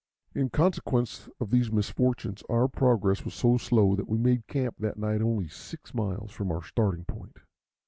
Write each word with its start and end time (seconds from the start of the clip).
In 0.33 0.49
consequence 0.49 1.29
of 1.39 1.51
these 1.51 1.71
misfortunes, 1.71 2.41
our 2.49 2.67
progress 2.67 3.23
was 3.23 3.35
so 3.35 3.57
slow 3.59 3.95
that 3.95 4.09
we 4.09 4.17
made 4.17 4.47
camp 4.47 4.77
that 4.79 4.97
night 4.97 5.21
only 5.21 5.47
six 5.47 5.93
miles 5.93 6.31
from 6.31 6.51
our 6.51 6.63
starting 6.63 7.05
point. 7.05 7.37